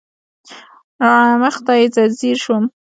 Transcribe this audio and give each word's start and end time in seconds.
راڼه 1.03 1.35
مخ 1.41 1.55
ته 1.65 1.73
یې 1.79 1.87
ځېر 2.19 2.37
شوم. 2.43 2.63